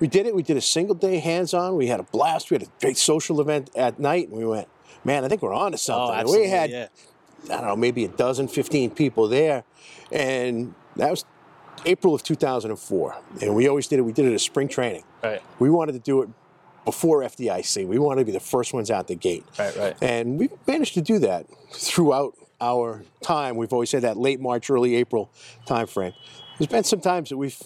we 0.00 0.06
did 0.06 0.26
it. 0.26 0.34
We 0.34 0.42
did 0.42 0.56
a 0.56 0.60
single 0.60 0.94
day 0.94 1.18
hands 1.18 1.54
on. 1.54 1.76
We 1.76 1.86
had 1.88 2.00
a 2.00 2.04
blast. 2.04 2.50
We 2.50 2.56
had 2.56 2.62
a 2.62 2.70
great 2.80 2.96
social 2.96 3.40
event 3.40 3.70
at 3.76 3.98
night. 3.98 4.28
And 4.28 4.38
we 4.38 4.44
went, 4.44 4.68
man, 5.04 5.24
I 5.24 5.28
think 5.28 5.42
we're 5.42 5.54
on 5.54 5.72
to 5.72 5.76
oh, 5.76 5.78
something. 5.78 6.24
Oh, 6.26 6.40
we 6.40 6.48
had, 6.48 6.70
yeah. 6.70 6.88
I 7.44 7.56
don't 7.56 7.66
know, 7.66 7.76
maybe 7.76 8.04
a 8.04 8.08
dozen, 8.08 8.48
15 8.48 8.90
people 8.90 9.28
there. 9.28 9.64
And 10.10 10.74
that 10.96 11.10
was 11.10 11.24
April 11.84 12.14
of 12.14 12.22
2004. 12.22 13.16
And 13.40 13.54
we 13.54 13.68
always 13.68 13.88
did 13.88 13.98
it. 13.98 14.02
We 14.02 14.12
did 14.12 14.26
it 14.26 14.34
as 14.34 14.42
spring 14.42 14.68
training. 14.68 15.04
Right. 15.22 15.42
We 15.58 15.70
wanted 15.70 15.92
to 15.92 15.98
do 15.98 16.22
it 16.22 16.28
before 16.84 17.22
FDIC. 17.22 17.86
We 17.86 17.98
wanted 17.98 18.22
to 18.22 18.24
be 18.24 18.32
the 18.32 18.40
first 18.40 18.72
ones 18.72 18.90
out 18.90 19.08
the 19.08 19.14
gate. 19.14 19.44
Right, 19.58 19.76
right. 19.76 19.96
And 20.02 20.38
we 20.38 20.48
managed 20.66 20.94
to 20.94 21.00
do 21.00 21.18
that 21.20 21.46
throughout 21.72 22.34
our 22.62 23.02
time. 23.20 23.56
We've 23.56 23.72
always 23.72 23.90
said 23.90 24.02
that 24.02 24.16
late 24.16 24.40
March, 24.40 24.70
early 24.70 24.94
April 24.94 25.30
time 25.66 25.86
frame. 25.86 26.12
There's 26.58 26.68
been 26.68 26.84
some 26.84 27.00
times 27.00 27.28
that 27.30 27.36
we've 27.36 27.58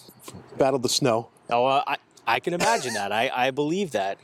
battled 0.57 0.83
the 0.83 0.89
snow. 0.89 1.29
Oh, 1.51 1.67
uh, 1.67 1.83
I, 1.87 1.97
I 2.27 2.41
can 2.41 2.55
imagine 2.55 2.95
that. 2.95 3.13
I, 3.13 3.31
I 3.35 3.51
believe 3.51 3.93
that. 3.93 4.19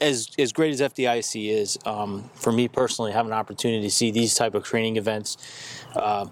as 0.00 0.30
as 0.38 0.52
great 0.52 0.72
as 0.72 0.80
FDIC 0.80 1.50
is, 1.50 1.78
um, 1.84 2.30
for 2.34 2.52
me 2.52 2.68
personally, 2.68 3.12
having 3.12 3.32
an 3.32 3.38
opportunity 3.38 3.82
to 3.82 3.90
see 3.90 4.10
these 4.10 4.34
type 4.34 4.54
of 4.54 4.64
training 4.64 4.96
events, 4.96 5.36
uh, 5.96 6.26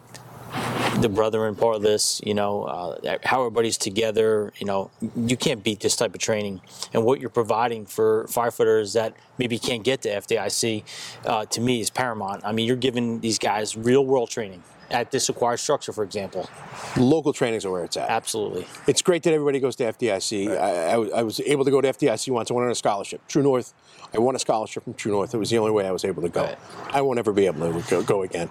the 0.99 1.09
brethren 1.09 1.55
part 1.55 1.77
of 1.77 1.83
this, 1.83 2.21
you 2.25 2.35
know, 2.35 2.65
uh, 2.65 3.19
how 3.25 3.41
everybody's 3.41 3.79
together, 3.79 4.53
you 4.59 4.67
know, 4.67 4.91
you 5.17 5.37
can't 5.37 5.63
beat 5.63 5.81
this 5.81 5.97
type 5.97 6.15
of 6.15 6.21
training. 6.21 6.61
And 6.93 7.05
what 7.05 7.21
you're 7.21 7.31
providing 7.31 7.87
for 7.87 8.25
firefighters 8.25 8.95
that 8.95 9.15
maybe 9.39 9.59
can't 9.59 9.85
get 9.85 10.03
to 10.03 10.09
FDIC, 10.09 10.85
uh, 11.25 11.45
to 11.47 11.61
me, 11.61 11.81
is 11.81 11.91
paramount. 11.91 12.45
I 12.45 12.53
mean, 12.53 12.67
you're 12.67 12.77
giving 12.77 13.21
these 13.21 13.39
guys 13.39 13.77
real 13.77 14.05
world 14.05 14.31
training 14.31 14.63
at 14.91 15.11
this 15.11 15.29
acquired 15.29 15.59
structure, 15.59 15.93
for 15.93 16.03
example. 16.05 16.49
Local 16.97 17.33
trainings 17.33 17.65
are 17.65 17.71
where 17.71 17.85
it's 17.85 17.97
at. 17.97 18.11
Absolutely. 18.11 18.67
It's 18.87 19.03
great 19.03 19.23
that 19.23 19.33
everybody 19.33 19.61
goes 19.61 19.77
to 19.77 19.85
FDIC. 19.85 20.51
I, 20.59 20.93
I 20.93 20.97
was- 20.97 21.13
I 21.13 21.23
was 21.23 21.41
able 21.41 21.65
to 21.65 21.71
go 21.71 21.81
to 21.81 21.89
FDIC 21.89 22.31
once. 22.33 22.51
I 22.51 22.55
went 22.55 22.67
on 22.67 22.73
a 22.73 22.75
scholarship. 22.75 23.21
True 23.29 23.43
North. 23.43 23.73
I 24.13 24.19
won 24.19 24.35
a 24.35 24.39
scholarship 24.39 24.85
from 24.85 24.95
True 24.95 25.13
North. 25.13 25.33
It 25.35 25.39
was 25.39 25.51
the 25.51 25.59
only 25.59 25.71
way 25.71 25.87
I 25.87 25.93
was 25.93 26.05
able 26.05 26.23
to 26.23 26.29
go. 26.29 26.55
I 26.91 27.01
won't 27.03 27.19
ever 27.19 27.33
be 27.33 27.47
able 27.47 27.73
to 27.73 27.89
go, 27.89 28.03
go 28.03 28.23
again. 28.23 28.51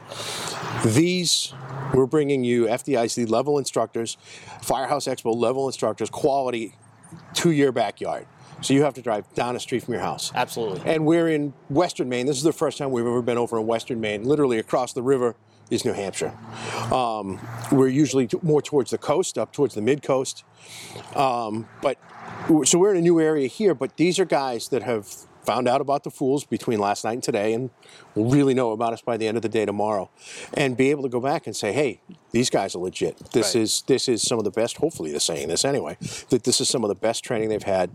These, 0.85 1.53
we're 1.93 2.05
bringing 2.05 2.43
you 2.43 2.65
FDIC 2.65 3.29
level 3.29 3.57
instructors, 3.57 4.17
Firehouse 4.61 5.05
Expo 5.07 5.35
level 5.35 5.67
instructors, 5.67 6.09
quality, 6.09 6.75
to 7.35 7.51
your 7.51 7.71
backyard. 7.71 8.25
So 8.61 8.73
you 8.73 8.83
have 8.83 8.93
to 8.95 9.01
drive 9.01 9.31
down 9.35 9.53
the 9.53 9.59
street 9.59 9.83
from 9.83 9.93
your 9.93 10.03
house. 10.03 10.31
Absolutely. 10.35 10.81
And 10.85 11.05
we're 11.05 11.29
in 11.29 11.53
Western 11.69 12.09
Maine. 12.09 12.25
This 12.25 12.37
is 12.37 12.43
the 12.43 12.53
first 12.53 12.77
time 12.77 12.91
we've 12.91 13.05
ever 13.05 13.21
been 13.21 13.37
over 13.37 13.57
in 13.57 13.65
Western 13.67 13.99
Maine. 14.01 14.23
Literally 14.25 14.59
across 14.59 14.93
the 14.93 15.01
river 15.01 15.35
is 15.69 15.85
New 15.85 15.93
Hampshire. 15.93 16.33
Um, 16.91 17.39
we're 17.71 17.87
usually 17.87 18.27
t- 18.27 18.37
more 18.41 18.61
towards 18.61 18.91
the 18.91 18.97
coast, 18.97 19.37
up 19.37 19.51
towards 19.53 19.75
the 19.75 19.81
mid 19.81 20.01
coast. 20.03 20.43
Um, 21.15 21.67
but 21.81 21.97
so 22.65 22.77
we're 22.79 22.91
in 22.91 22.97
a 22.97 23.01
new 23.01 23.19
area 23.19 23.47
here. 23.47 23.73
But 23.73 23.97
these 23.97 24.19
are 24.19 24.25
guys 24.25 24.69
that 24.69 24.83
have 24.83 25.07
found 25.45 25.67
out 25.67 25.81
about 25.81 26.03
the 26.03 26.11
fools 26.11 26.43
between 26.45 26.79
last 26.79 27.03
night 27.03 27.13
and 27.13 27.23
today, 27.23 27.53
and 27.53 27.69
will 28.13 28.29
really 28.29 28.53
know 28.53 28.71
about 28.71 28.93
us 28.93 29.01
by 29.01 29.17
the 29.17 29.27
end 29.27 29.35
of 29.37 29.41
the 29.41 29.49
day 29.49 29.65
tomorrow, 29.65 30.09
and 30.53 30.75
be 30.77 30.91
able 30.91 31.01
to 31.03 31.09
go 31.09 31.19
back 31.19 31.47
and 31.47 31.55
say, 31.55 31.71
"Hey, 31.71 32.01
these 32.31 32.49
guys 32.49 32.75
are 32.75 32.79
legit. 32.79 33.17
This 33.31 33.55
Right. 33.55 33.63
is 33.63 33.83
this 33.87 34.07
is 34.07 34.21
some 34.21 34.37
of 34.37 34.43
the 34.43 34.51
best. 34.51 34.77
Hopefully, 34.77 35.11
they're 35.11 35.19
saying 35.19 35.47
this 35.47 35.65
anyway. 35.65 35.97
That 36.29 36.43
this 36.43 36.61
is 36.61 36.69
some 36.69 36.83
of 36.83 36.89
the 36.89 36.95
best 36.95 37.23
training 37.23 37.49
they've 37.49 37.63
had." 37.63 37.89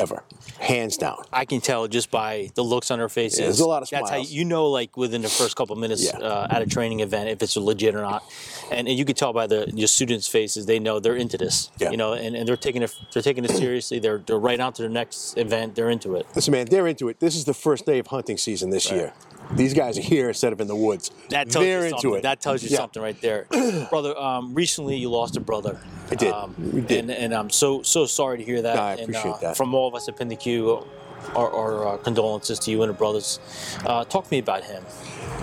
Ever, 0.00 0.22
hands 0.58 0.96
down. 0.96 1.22
I 1.32 1.44
can 1.44 1.60
tell 1.60 1.86
just 1.88 2.10
by 2.10 2.50
the 2.54 2.62
looks 2.62 2.90
on 2.90 2.98
their 2.98 3.08
faces. 3.08 3.38
Yeah, 3.38 3.44
there's 3.46 3.60
a 3.60 3.66
lot 3.68 3.82
of 3.82 3.90
That's 3.90 4.08
how 4.10 4.16
smiles. 4.16 4.32
you 4.32 4.44
know, 4.44 4.66
like 4.68 4.96
within 4.96 5.22
the 5.22 5.28
first 5.28 5.56
couple 5.56 5.76
minutes 5.76 6.04
Yeah. 6.04 6.18
uh, 6.18 6.46
at 6.50 6.62
a 6.62 6.66
training 6.66 7.00
event, 7.00 7.28
if 7.28 7.42
it's 7.42 7.56
legit 7.56 7.94
or 7.94 8.02
not. 8.02 8.24
And, 8.72 8.88
and 8.88 8.98
you 8.98 9.04
can 9.04 9.14
tell 9.14 9.32
by 9.32 9.46
the 9.46 9.70
your 9.74 9.88
students' 9.88 10.26
faces, 10.28 10.66
they 10.66 10.78
know 10.78 10.98
they're 11.00 11.16
into 11.16 11.36
this. 11.36 11.70
Yeah. 11.78 11.90
You 11.90 11.96
know, 11.96 12.14
and, 12.14 12.34
and 12.34 12.48
they're 12.48 12.56
taking 12.56 12.82
it 12.82 12.94
they're 13.12 13.22
taking 13.22 13.44
it 13.44 13.50
seriously. 13.50 13.98
They're 13.98 14.18
they're 14.18 14.38
right 14.38 14.58
on 14.60 14.72
to 14.74 14.82
their 14.82 14.90
next 14.90 15.36
event. 15.36 15.74
They're 15.74 15.90
into 15.90 16.16
it. 16.16 16.26
Listen, 16.34 16.52
man, 16.52 16.66
they're 16.66 16.86
into 16.86 17.08
it. 17.08 17.20
This 17.20 17.36
is 17.36 17.44
the 17.44 17.54
first 17.54 17.84
day 17.86 17.98
of 17.98 18.06
hunting 18.06 18.38
season 18.38 18.70
this 18.70 18.90
year. 18.90 19.12
These 19.54 19.74
guys 19.74 19.98
are 19.98 20.02
here 20.02 20.28
instead 20.28 20.52
of 20.52 20.60
in 20.60 20.68
the 20.68 20.76
woods. 20.76 21.10
That 21.30 21.50
tells 21.50 21.64
they're 21.64 21.80
you 21.80 21.84
into 21.86 22.00
something. 22.00 22.18
it. 22.18 22.22
That 22.22 22.40
tells 22.40 22.62
you 22.62 22.68
Yeah. 22.70 22.76
something 22.78 23.02
right 23.02 23.20
there, 23.20 23.46
brother. 23.90 24.16
Um, 24.16 24.54
recently, 24.54 24.96
you 24.96 25.10
lost 25.10 25.36
a 25.36 25.40
brother. 25.40 25.80
I 26.10 26.14
did. 26.14 26.32
Um, 26.32 26.54
We 26.72 26.80
did. 26.82 27.00
And, 27.00 27.10
and 27.10 27.34
I'm 27.34 27.50
so 27.50 27.82
so 27.82 28.06
sorry 28.06 28.38
to 28.38 28.44
hear 28.44 28.62
that. 28.62 28.76
No, 28.76 28.82
I 28.82 28.92
And, 28.92 29.00
appreciate 29.02 29.32
uh, 29.34 29.38
that. 29.38 29.56
From 29.56 29.74
all 29.74 29.88
of 29.88 29.94
us 29.94 30.08
at 30.08 30.16
Pin 30.16 30.28
the 30.28 30.36
Q, 30.36 30.86
our, 31.34 31.50
our 31.52 31.88
uh, 31.88 31.96
condolences 31.98 32.58
to 32.60 32.70
you 32.70 32.82
and 32.82 32.90
the 32.90 32.96
brothers. 32.96 33.40
Uh, 33.84 34.04
talk 34.04 34.24
to 34.24 34.30
me 34.32 34.38
about 34.38 34.64
him. 34.64 34.84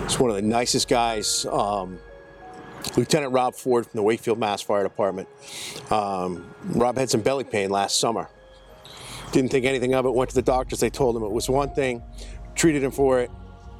He's 0.02 0.18
one 0.18 0.30
of 0.30 0.36
the 0.36 0.42
nicest 0.42 0.88
guys. 0.88 1.44
Um, 1.46 1.98
Lieutenant 2.96 3.32
Rob 3.32 3.54
Ford 3.54 3.84
from 3.86 3.98
the 3.98 4.02
Wakefield 4.02 4.38
Mass 4.38 4.62
Fire 4.62 4.82
Department. 4.82 5.28
Um, 5.90 6.52
Rob 6.64 6.96
had 6.96 7.10
some 7.10 7.20
belly 7.20 7.44
pain 7.44 7.70
last 7.70 7.98
summer. 7.98 8.28
Didn't 9.32 9.50
think 9.50 9.66
anything 9.66 9.94
of 9.94 10.06
it. 10.06 10.14
Went 10.14 10.30
to 10.30 10.34
the 10.34 10.42
doctors. 10.42 10.80
They 10.80 10.88
told 10.90 11.14
him 11.14 11.22
it 11.22 11.30
was 11.30 11.48
one 11.50 11.74
thing. 11.74 12.02
Treated 12.54 12.82
him 12.82 12.90
for 12.90 13.20
it. 13.20 13.30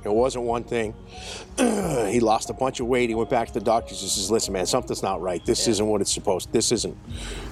It 0.04 0.12
wasn't 0.12 0.44
one 0.44 0.64
thing. 0.64 0.94
he 1.58 2.20
lost 2.20 2.50
a 2.50 2.52
bunch 2.52 2.80
of 2.80 2.86
weight. 2.86 3.08
He 3.08 3.14
went 3.14 3.30
back 3.30 3.48
to 3.48 3.54
the 3.54 3.60
doctors. 3.60 4.00
He 4.00 4.08
says, 4.08 4.30
"Listen, 4.30 4.52
man, 4.52 4.66
something's 4.66 5.02
not 5.02 5.20
right. 5.20 5.44
This 5.44 5.66
isn't 5.68 5.86
what 5.86 6.00
it's 6.00 6.12
supposed. 6.12 6.52
This 6.52 6.72
isn't. 6.72 6.96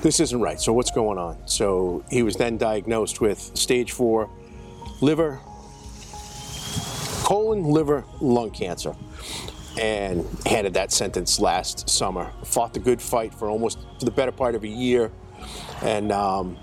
This 0.02 0.20
isn't 0.20 0.40
right. 0.40 0.60
So 0.60 0.72
what's 0.72 0.90
going 0.90 1.18
on?" 1.18 1.36
So 1.46 2.04
he 2.10 2.22
was 2.22 2.36
then 2.36 2.56
diagnosed 2.56 3.20
with 3.20 3.38
stage 3.38 3.92
four 3.92 4.30
liver, 5.00 5.40
colon, 7.24 7.64
liver, 7.64 8.04
lung 8.20 8.50
cancer 8.50 8.94
and 9.78 10.26
handed 10.46 10.74
that 10.74 10.92
sentence 10.92 11.38
last 11.38 11.88
summer. 11.88 12.32
Fought 12.44 12.74
the 12.74 12.80
good 12.80 13.00
fight 13.00 13.34
for 13.34 13.48
almost 13.48 13.78
for 13.98 14.04
the 14.04 14.10
better 14.10 14.32
part 14.32 14.54
of 14.54 14.64
a 14.64 14.68
year, 14.68 15.12
and 15.82 16.12
um, 16.12 16.56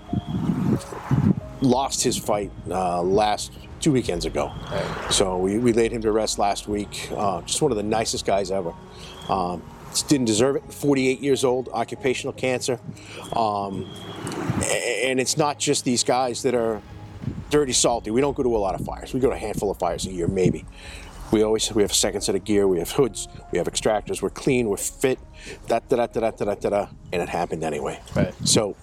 lost 1.60 2.02
his 2.02 2.16
fight 2.16 2.50
uh, 2.70 3.02
last 3.02 3.52
two 3.84 3.92
weekends 3.92 4.24
ago. 4.24 4.50
So 5.10 5.36
we, 5.36 5.58
we 5.58 5.74
laid 5.74 5.92
him 5.92 6.00
to 6.02 6.10
rest 6.10 6.38
last 6.38 6.66
week. 6.66 7.10
Uh, 7.14 7.42
just 7.42 7.60
one 7.60 7.70
of 7.70 7.76
the 7.76 7.82
nicest 7.82 8.24
guys 8.24 8.50
ever. 8.50 8.72
Um, 9.28 9.62
didn't 10.08 10.24
deserve 10.24 10.56
it. 10.56 10.72
48 10.72 11.20
years 11.20 11.44
old, 11.44 11.68
occupational 11.68 12.32
cancer, 12.32 12.80
um, 13.36 13.88
and 15.04 15.20
it's 15.20 15.36
not 15.36 15.58
just 15.58 15.84
these 15.84 16.02
guys 16.02 16.42
that 16.42 16.54
are 16.54 16.80
dirty 17.50 17.74
salty. 17.74 18.10
We 18.10 18.22
don't 18.22 18.34
go 18.34 18.42
to 18.42 18.56
a 18.56 18.58
lot 18.58 18.74
of 18.74 18.84
fires. 18.84 19.12
We 19.12 19.20
go 19.20 19.28
to 19.28 19.36
a 19.36 19.38
handful 19.38 19.70
of 19.70 19.78
fires 19.78 20.06
a 20.06 20.10
year, 20.10 20.26
maybe. 20.26 20.64
We 21.30 21.42
always 21.42 21.72
we 21.72 21.82
have 21.82 21.90
a 21.90 21.94
second 21.94 22.22
set 22.22 22.34
of 22.34 22.44
gear. 22.44 22.66
We 22.66 22.78
have 22.78 22.90
hoods. 22.90 23.28
We 23.52 23.58
have 23.58 23.66
extractors. 23.66 24.22
We're 24.22 24.30
clean. 24.30 24.68
We're 24.68 24.78
fit. 24.78 25.18
Da 25.68 25.80
da 25.88 25.96
da 25.96 26.06
da 26.06 26.30
da 26.30 26.44
da 26.44 26.54
da. 26.54 26.70
da 26.70 26.86
and 27.12 27.22
it 27.22 27.28
happened 27.28 27.62
anyway. 27.62 28.00
Right. 28.16 28.34
So 28.44 28.76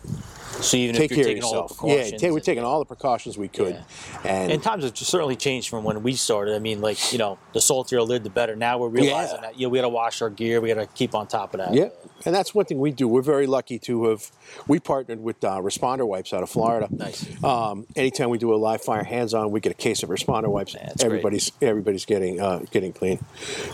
So 0.61 0.77
even 0.77 0.95
take 0.95 1.11
if 1.11 1.17
you're 1.17 1.25
care 1.25 1.31
of 1.33 1.35
taking 1.37 1.43
all 1.43 1.51
the 1.51 1.57
yourself. 1.61 1.77
precautions, 1.79 2.11
Yeah, 2.11 2.17
take, 2.17 2.31
we're 2.31 2.39
taking 2.39 2.63
all 2.63 2.79
the 2.79 2.85
precautions 2.85 3.37
we 3.37 3.47
could. 3.47 3.83
And, 4.23 4.51
and 4.51 4.61
times 4.61 4.83
have 4.83 4.95
certainly 4.97 5.35
changed 5.35 5.69
from 5.69 5.83
when 5.83 6.03
we 6.03 6.13
started. 6.13 6.55
I 6.55 6.59
mean, 6.59 6.81
like 6.81 7.11
you 7.11 7.17
know, 7.17 7.39
the 7.53 7.61
saltier 7.61 8.01
lid, 8.01 8.23
the 8.23 8.29
better. 8.29 8.55
Now 8.55 8.77
we're 8.77 8.89
realizing 8.89 9.37
Yeah. 9.37 9.41
that 9.41 9.59
yeah, 9.59 9.67
we 9.67 9.77
got 9.79 9.83
to 9.83 9.89
wash 9.89 10.21
our 10.21 10.29
gear. 10.29 10.61
We 10.61 10.67
got 10.73 10.81
to 10.81 10.85
keep 10.87 11.15
on 11.15 11.27
top 11.27 11.53
of 11.53 11.59
that. 11.59 11.73
Yeah, 11.73 11.89
and 12.25 12.35
that's 12.35 12.53
one 12.53 12.65
thing 12.65 12.79
we 12.79 12.91
do. 12.91 13.07
We're 13.07 13.21
very 13.21 13.47
lucky 13.47 13.79
to 13.79 14.09
have 14.09 14.29
we 14.67 14.79
partnered 14.79 15.19
with 15.21 15.43
uh, 15.43 15.59
Responder 15.61 16.07
Wipes 16.07 16.33
out 16.33 16.43
of 16.43 16.49
Florida. 16.49 16.87
Nice. 16.91 17.25
Um, 17.43 17.87
anytime 17.95 18.29
we 18.29 18.37
do 18.37 18.53
a 18.53 18.57
live 18.57 18.81
fire 18.83 19.03
hands-on, 19.03 19.51
we 19.51 19.61
get 19.61 19.71
a 19.71 19.75
case 19.75 20.03
of 20.03 20.09
Responder 20.09 20.47
Wipes. 20.49 20.73
that's 20.73 20.95
great. 21.03 21.05
everybody's 21.05 21.51
everybody's 21.61 22.05
getting 22.05 22.39
uh, 22.39 22.59
getting 22.71 22.93
clean. 22.93 23.19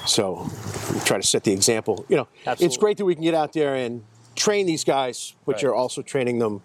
So 0.05 0.47
we 0.93 0.99
try 1.01 1.17
to 1.17 1.27
set 1.27 1.43
the 1.43 1.51
example. 1.51 2.05
You 2.07 2.17
know, 2.17 2.27
it's 2.39 2.47
Absolutely. 2.47 2.77
great 2.77 2.97
that 2.97 3.05
we 3.05 3.15
can 3.15 3.23
get 3.23 3.33
out 3.33 3.51
there 3.53 3.75
and 3.75 4.03
train 4.37 4.65
these 4.65 4.83
guys, 4.83 5.33
but 5.45 5.53
Right. 5.55 5.61
you're 5.63 5.75
also 5.75 6.01
training 6.01 6.39
them 6.39 6.61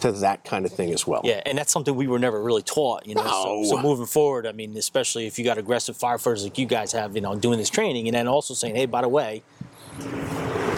to 0.00 0.12
that 0.12 0.44
kind 0.44 0.64
of 0.64 0.72
thing 0.72 0.92
as 0.94 1.06
well. 1.06 1.20
Yeah, 1.24 1.42
and 1.44 1.58
that's 1.58 1.70
something 1.72 1.94
we 1.94 2.06
were 2.08 2.18
never 2.18 2.42
really 2.42 2.62
taught, 2.62 3.06
you 3.06 3.14
know. 3.14 3.22
So, 3.22 3.64
so 3.76 3.82
moving 3.82 4.06
forward, 4.06 4.46
I 4.46 4.52
mean, 4.52 4.76
especially 4.76 5.26
if 5.26 5.38
you 5.38 5.44
got 5.44 5.58
aggressive 5.58 5.96
firefighters 5.96 6.42
like 6.42 6.56
you 6.58 6.66
guys 6.66 6.92
have, 6.92 7.14
you 7.14 7.20
know, 7.20 7.36
doing 7.36 7.58
this 7.58 7.68
training, 7.70 8.08
and 8.08 8.14
then 8.14 8.26
also 8.26 8.54
saying, 8.54 8.74
hey, 8.76 8.86
by 8.86 9.02
the 9.02 9.08
way, 9.08 9.42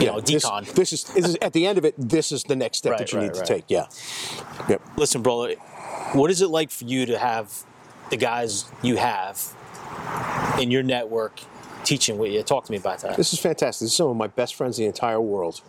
you 0.00 0.06
know, 0.06 0.20
This, 0.20 0.44
decon. 0.44 0.66
this 0.74 0.92
is, 0.92 1.04
this 1.04 1.24
is 1.28 1.36
at 1.40 1.52
the 1.52 1.66
end 1.66 1.78
of 1.78 1.84
it. 1.84 1.94
This 1.96 2.32
is 2.32 2.42
the 2.44 2.56
next 2.56 2.78
step 2.78 2.92
Right, 2.92 2.98
that 2.98 3.12
you 3.12 3.18
right, 3.20 3.26
need 3.26 3.34
to 3.34 3.44
take. 3.44 3.64
Yeah. 3.68 3.86
Yep. 4.68 4.82
Listen, 4.96 5.22
brother, 5.22 5.54
what 6.14 6.30
is 6.30 6.42
it 6.42 6.48
like 6.48 6.70
for 6.70 6.84
you 6.84 7.06
to 7.06 7.16
have 7.18 7.62
the 8.10 8.16
guys 8.16 8.64
you 8.82 8.96
have 8.96 9.40
in 10.58 10.70
your 10.72 10.82
network 10.82 11.40
teaching 11.84 12.18
with 12.18 12.32
you? 12.32 12.42
Talk 12.42 12.64
to 12.66 12.72
me 12.72 12.78
about 12.78 13.00
that. 13.00 13.16
This 13.16 13.32
is 13.32 13.38
fantastic. 13.38 13.84
This 13.86 13.90
is 13.92 13.96
some 13.96 14.08
of 14.08 14.16
my 14.16 14.26
best 14.28 14.54
friends 14.54 14.78
in 14.78 14.84
the 14.84 14.88
entire 14.88 15.20
world. 15.20 15.60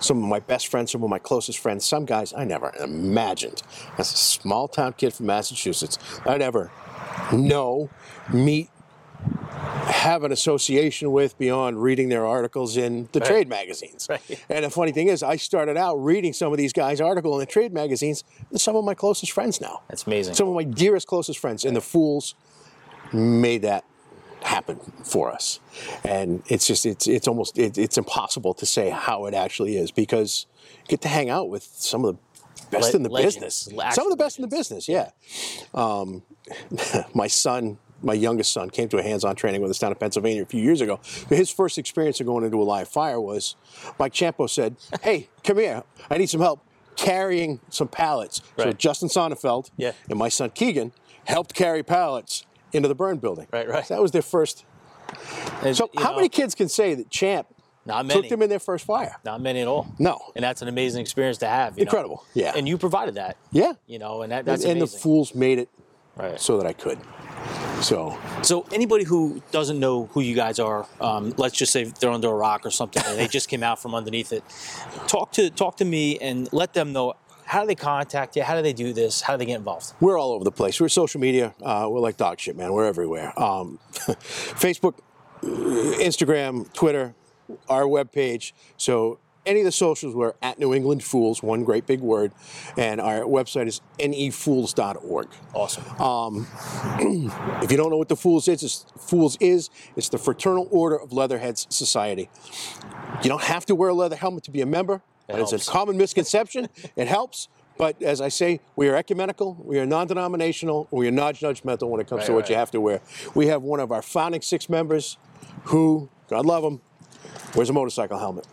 Some 0.00 0.22
of 0.22 0.28
my 0.28 0.40
best 0.40 0.68
friends, 0.68 0.92
some 0.92 1.02
of 1.02 1.10
my 1.10 1.18
closest 1.18 1.58
friends, 1.58 1.84
some 1.84 2.04
guys 2.04 2.32
I 2.34 2.44
never 2.44 2.72
imagined. 2.80 3.62
As 3.98 4.12
a 4.12 4.16
small 4.16 4.68
town 4.68 4.94
kid 4.94 5.14
from 5.14 5.26
Massachusetts, 5.26 5.98
I'd 6.26 6.42
ever 6.42 6.70
know, 7.32 7.88
meet, 8.32 8.70
have 9.86 10.24
an 10.24 10.32
association 10.32 11.12
with 11.12 11.38
beyond 11.38 11.82
reading 11.82 12.08
their 12.10 12.26
articles 12.26 12.76
in 12.76 13.08
the 13.12 13.20
Right. 13.20 13.28
trade 13.28 13.48
magazines. 13.48 14.06
Right. 14.10 14.20
And 14.50 14.64
the 14.64 14.70
funny 14.70 14.92
thing 14.92 15.08
is, 15.08 15.22
I 15.22 15.36
started 15.36 15.76
out 15.78 15.94
reading 15.96 16.32
some 16.34 16.52
of 16.52 16.58
these 16.58 16.72
guys' 16.74 17.00
articles 17.00 17.34
in 17.36 17.40
the 17.40 17.46
trade 17.46 17.72
magazines. 17.72 18.24
And 18.50 18.60
some 18.60 18.76
of 18.76 18.84
my 18.84 18.94
closest 18.94 19.32
friends 19.32 19.60
now. 19.60 19.80
That's 19.88 20.06
amazing. 20.06 20.34
Some 20.34 20.48
of 20.48 20.54
my 20.54 20.64
dearest, 20.64 21.06
closest 21.06 21.38
friends, 21.38 21.64
and 21.64 21.74
the 21.74 21.80
fools 21.80 22.34
made 23.12 23.62
that 23.62 23.84
happen 24.44 24.78
for 25.04 25.32
us. 25.32 25.58
And 26.04 26.42
it's 26.48 26.66
just, 26.66 26.86
it's, 26.86 27.06
it's 27.06 27.26
almost, 27.26 27.58
it, 27.58 27.78
it's 27.78 27.96
impossible 27.98 28.54
to 28.54 28.66
say 28.66 28.90
how 28.90 29.26
it 29.26 29.34
actually 29.34 29.76
is 29.76 29.90
because 29.90 30.46
you 30.82 30.88
get 30.88 31.00
to 31.02 31.08
hang 31.08 31.30
out 31.30 31.48
with 31.48 31.64
some 31.64 32.04
of 32.04 32.16
the 32.16 32.70
best 32.70 32.92
Le- 32.92 32.98
in 32.98 33.02
the 33.02 33.08
legends, 33.08 33.36
business. 33.36 33.94
Some 33.94 34.06
of 34.06 34.10
the 34.10 34.16
best 34.22 34.38
in 34.38 34.42
the 34.42 34.48
business, 34.48 34.88
yeah. 34.88 35.10
Um, 35.72 36.22
my 37.14 37.26
son, 37.26 37.78
my 38.02 38.12
youngest 38.14 38.52
son, 38.52 38.68
came 38.70 38.88
to 38.90 38.98
a 38.98 39.02
hands-on 39.02 39.34
training 39.36 39.62
with 39.62 39.70
us 39.70 39.78
down 39.78 39.92
in 39.92 39.98
Pennsylvania 39.98 40.42
a 40.42 40.46
few 40.46 40.60
years 40.62 40.80
ago. 40.80 41.00
His 41.28 41.50
first 41.50 41.78
experience 41.78 42.20
of 42.20 42.26
going 42.26 42.44
into 42.44 42.60
a 42.60 42.64
live 42.64 42.88
fire 42.88 43.20
was 43.20 43.56
Mike 43.98 44.12
Ciampo 44.12 44.48
said, 44.48 44.76
"Hey, 45.02 45.28
come 45.42 45.58
here. 45.58 45.82
I 46.10 46.18
need 46.18 46.28
some 46.28 46.40
help 46.40 46.60
carrying 46.96 47.60
some 47.70 47.88
pallets." 47.88 48.42
So 48.58 48.72
Justin 48.72 49.08
Sonnenfeld 49.08 49.70
Yeah. 49.78 49.92
and 50.10 50.18
my 50.18 50.28
son 50.28 50.50
Keegan 50.50 50.92
helped 51.24 51.54
carry 51.54 51.82
pallets 51.82 52.44
into 52.74 52.88
the 52.88 52.94
burn 52.94 53.18
building. 53.18 53.46
Right, 53.52 53.68
right. 53.68 53.86
That 53.88 54.00
was 54.02 54.10
their 54.12 54.22
first. 54.22 54.64
And, 55.62 55.76
So, 55.76 55.90
how 55.96 56.10
know, 56.10 56.16
many 56.16 56.28
kids 56.28 56.54
can 56.54 56.68
say 56.68 56.94
that 56.94 57.10
Champ 57.10 57.46
Not 57.86 58.06
many. 58.06 58.20
took 58.20 58.30
them 58.30 58.42
in 58.42 58.48
their 58.50 58.58
first 58.58 58.84
fire? 58.84 59.16
Not 59.24 59.40
many 59.40 59.60
at 59.60 59.68
all. 59.68 59.86
No. 59.98 60.18
And 60.34 60.42
that's 60.42 60.62
an 60.62 60.68
amazing 60.68 61.00
experience 61.02 61.38
to 61.38 61.46
have. 61.46 61.78
you 61.78 61.84
know? 61.84 61.88
Incredible, 61.88 62.24
yeah. 62.34 62.52
And 62.56 62.66
you 62.68 62.78
provided 62.78 63.14
that. 63.16 63.36
Yeah. 63.52 63.72
You 63.86 63.98
know, 63.98 64.22
and 64.22 64.32
that, 64.32 64.38
And, 64.40 64.48
that's 64.48 64.64
and 64.64 64.80
the 64.80 64.86
fools 64.86 65.34
made 65.34 65.58
it 65.58 65.68
Right. 66.16 66.40
so 66.40 66.56
that 66.58 66.66
I 66.66 66.72
could. 66.72 66.98
So 67.80 68.16
So 68.42 68.64
anybody 68.72 69.04
who 69.04 69.42
doesn't 69.50 69.78
know 69.80 70.06
who 70.12 70.20
you 70.20 70.34
guys 70.34 70.58
are, 70.60 70.86
um, 71.00 71.34
let's 71.36 71.56
just 71.56 71.72
say 71.72 71.84
they're 71.84 72.10
under 72.10 72.28
a 72.28 72.34
rock 72.34 72.64
or 72.64 72.70
something, 72.70 73.02
and 73.06 73.18
they 73.18 73.26
just 73.26 73.48
came 73.48 73.62
out 73.64 73.82
from 73.82 73.94
underneath 73.94 74.32
it. 74.32 74.44
Talk 75.08 75.32
to 75.32 75.50
talk 75.50 75.76
to 75.78 75.84
me 75.84 76.18
and 76.18 76.48
let 76.52 76.72
them 76.72 76.92
know 76.92 77.14
how 77.44 77.60
do 77.60 77.66
they 77.66 77.74
contact 77.74 78.36
you, 78.36 78.42
how 78.42 78.54
do 78.56 78.62
they 78.62 78.72
do 78.72 78.92
this, 78.92 79.20
how 79.20 79.34
do 79.34 79.38
they 79.38 79.46
get 79.46 79.56
involved. 79.56 79.92
we're 80.00 80.18
all 80.18 80.32
over 80.32 80.44
the 80.44 80.52
place. 80.52 80.80
We're 80.80 80.88
social 80.88 81.20
media. 81.20 81.54
Uh, 81.62 81.88
we're 81.90 82.00
like 82.00 82.16
dog 82.16 82.40
shit, 82.40 82.56
man. 82.56 82.72
We're 82.72 82.86
everywhere. 82.86 83.38
Um, 83.40 83.78
Facebook, 83.92 84.98
uh, 85.42 85.46
Instagram, 85.46 86.72
Twitter, 86.72 87.14
our 87.68 87.82
webpage. 87.82 88.52
So 88.76 89.18
any 89.46 89.60
of 89.60 89.64
the 89.64 89.72
socials, 89.72 90.14
we're 90.14 90.34
at 90.42 90.58
New 90.58 90.72
England 90.74 91.04
Fools, 91.04 91.42
one 91.42 91.64
great 91.64 91.86
big 91.86 92.00
word. 92.00 92.32
And 92.76 93.00
our 93.00 93.20
website 93.20 93.66
is 93.66 93.80
nefools.org. 93.98 95.28
Awesome. 95.52 96.00
Um, 96.00 96.46
if 97.62 97.70
you 97.70 97.76
don't 97.76 97.90
know 97.90 97.98
what 97.98 98.08
the 98.08 98.16
Fools 98.16 98.48
is, 98.48 98.62
it's, 98.62 98.86
Fools 98.98 99.36
is, 99.40 99.70
it's 99.96 100.08
the 100.08 100.18
Fraternal 100.18 100.68
Order 100.70 100.96
of 100.96 101.12
Leatherheads 101.12 101.66
Society. 101.70 102.30
You 103.22 103.28
don't 103.28 103.42
have 103.42 103.66
to 103.66 103.74
wear 103.74 103.90
a 103.90 103.94
leather 103.94 104.16
helmet 104.16 104.44
to 104.44 104.50
be 104.50 104.60
a 104.60 104.66
member. 104.66 105.02
But 105.26 105.40
it's 105.40 105.50
helps. 105.50 105.68
a 105.68 105.70
common 105.70 105.96
misconception. 105.96 106.68
it 106.96 107.08
helps. 107.08 107.48
But 107.76 108.00
as 108.02 108.20
I 108.20 108.28
say, 108.28 108.60
we 108.76 108.88
are 108.88 108.94
ecumenical, 108.94 109.56
we 109.60 109.80
are 109.80 109.86
non 109.86 110.06
denominational, 110.06 110.86
we 110.92 111.08
are 111.08 111.10
not 111.10 111.34
judgmental 111.34 111.88
when 111.88 112.00
it 112.00 112.06
comes 112.06 112.24
to 112.26 112.30
Right, 112.32 112.36
what 112.36 112.48
you 112.48 112.54
have 112.54 112.70
to 112.70 112.80
wear. 112.80 113.00
We 113.34 113.48
have 113.48 113.62
one 113.62 113.80
of 113.80 113.90
our 113.90 114.00
founding 114.02 114.42
six 114.42 114.68
members 114.68 115.18
who, 115.64 116.08
God 116.28 116.46
love 116.46 116.62
him, 116.62 116.80
wears 117.56 117.70
a 117.70 117.72
motorcycle 117.72 118.16
helmet. 118.18 118.46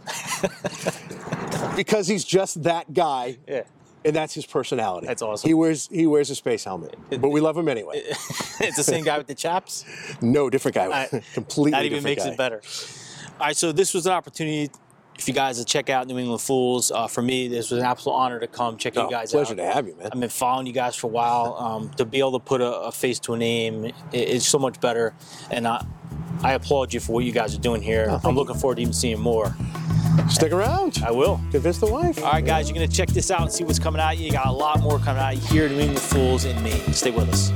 because 1.76 2.08
he's 2.08 2.24
just 2.24 2.64
that 2.64 2.94
guy. 2.94 3.38
Yeah. 3.48 3.64
And 4.04 4.16
that's 4.16 4.34
his 4.34 4.48
personality. 4.48 5.06
That's 5.06 5.22
awesome. 5.22 5.48
He 5.48 5.54
wears 5.54 5.88
he 5.92 6.08
wears 6.08 6.32
a 6.32 6.36
space 6.36 6.64
helmet, 6.64 6.96
but 7.12 7.30
we 7.30 7.40
love 7.40 7.56
him 7.56 7.68
anyway. 7.68 8.02
it's 8.60 8.76
the 8.76 8.84
same 8.84 9.04
guy 9.04 9.20
with 9.20 9.28
the 9.28 9.36
chaps. 9.36 9.86
No, 10.22 10.50
different 10.50 10.74
guy. 10.74 10.88
I- 11.12 11.22
Completely 11.36 11.72
That 11.72 11.86
even 11.86 12.02
makes 12.04 12.24
guy. 12.24 12.32
it 12.32 12.38
better. 12.38 12.62
All 13.40 13.48
right, 13.48 13.56
so 13.56 13.72
this 13.72 13.94
was 13.94 14.08
an 14.08 14.14
opportunity 14.14 14.72
if 15.22 15.28
you 15.28 15.34
guys 15.36 15.60
to 15.60 15.66
check 15.66 15.92
out 15.92 16.08
New 16.08 16.18
England 16.18 16.42
Fools. 16.42 16.90
Uh, 16.90 17.06
for 17.08 17.22
me, 17.22 17.48
this 17.48 17.70
was 17.70 17.80
an 17.80 17.86
absolute 17.86 18.16
honor 18.16 18.40
to 18.40 18.48
come 18.48 18.76
check 18.76 18.94
Oh, 18.98 19.04
you 19.04 19.12
guys 19.12 19.32
pleasure 19.32 19.54
out. 19.54 19.58
Pleasure 19.58 19.70
to 19.70 19.76
have 19.76 19.88
you, 19.88 19.96
man. 19.96 20.10
I've 20.12 20.20
been 20.20 20.30
following 20.30 20.66
you 20.66 20.74
guys 20.74 20.96
for 20.96 21.08
a 21.08 21.12
while. 21.12 21.56
Um, 21.60 21.90
to 21.92 22.06
be 22.06 22.20
able 22.20 22.32
to 22.34 22.40
put 22.40 22.60
a, 22.60 22.82
a 22.82 22.92
face 22.92 23.20
to 23.20 23.34
a 23.34 23.38
name 23.38 23.92
is 24.12 24.48
so 24.48 24.58
much 24.58 24.80
better, 24.82 25.14
and 25.52 25.68
I, 25.68 25.86
I 26.42 26.54
applaud 26.54 26.92
you 26.92 27.00
for 27.00 27.14
what 27.14 27.24
you 27.24 27.32
guys 27.32 27.56
are 27.56 27.60
doing 27.60 27.84
here. 27.84 28.20
I'm 28.24 28.36
looking 28.36 28.56
forward 28.56 28.78
to 28.78 28.82
even 28.82 28.94
seeing 28.94 29.20
more. 29.20 29.56
Stick 30.28 30.52
around. 30.52 31.04
I 31.06 31.12
will. 31.12 31.40
Convince 31.52 31.78
the 31.78 31.86
wife. 31.86 32.18
All 32.24 32.32
right, 32.32 32.44
guys, 32.44 32.68
you're 32.68 32.74
gonna 32.74 32.88
check 32.88 33.10
this 33.10 33.30
out 33.30 33.42
and 33.42 33.52
see 33.52 33.64
what's 33.64 33.80
coming 33.80 34.02
out. 34.02 34.18
You 34.18 34.32
got 34.32 34.48
a 34.48 34.52
lot 34.52 34.82
more 34.82 34.98
coming 34.98 35.22
out 35.22 35.34
here 35.36 35.66
at 35.66 35.72
New 35.72 35.80
England 35.80 36.00
Fools 36.00 36.46
in 36.46 36.62
Maine. 36.64 36.94
Stay 36.94 37.12
with 37.12 37.30
us. 37.30 37.52